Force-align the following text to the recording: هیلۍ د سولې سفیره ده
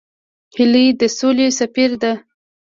هیلۍ 0.55 0.87
د 0.99 1.01
سولې 1.17 1.47
سفیره 1.59 1.97
ده 2.03 2.13